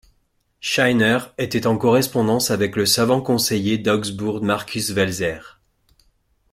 Scheiner 0.61 1.19
était 1.37 1.67
en 1.67 1.77
correspondance 1.77 2.49
avec 2.49 2.75
le 2.75 2.87
savant 2.87 3.21
conseiller 3.21 3.77
d’Augsbourg 3.77 4.41
Markus 4.41 4.89
Welser. 4.89 5.37